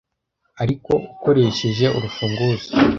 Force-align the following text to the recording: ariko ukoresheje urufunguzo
ariko 0.63 0.91
ukoresheje 1.13 1.85
urufunguzo 1.97 2.69